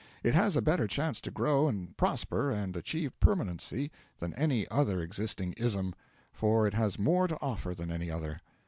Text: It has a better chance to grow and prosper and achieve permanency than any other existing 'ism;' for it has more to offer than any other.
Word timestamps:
It 0.23 0.33
has 0.33 0.55
a 0.55 0.63
better 0.63 0.87
chance 0.87 1.21
to 1.21 1.29
grow 1.29 1.67
and 1.67 1.95
prosper 1.95 2.49
and 2.49 2.75
achieve 2.75 3.19
permanency 3.19 3.91
than 4.17 4.33
any 4.33 4.67
other 4.69 4.99
existing 4.99 5.53
'ism;' 5.57 5.93
for 6.33 6.65
it 6.65 6.73
has 6.73 6.97
more 6.97 7.27
to 7.27 7.39
offer 7.39 7.75
than 7.75 7.91
any 7.91 8.09
other. 8.09 8.39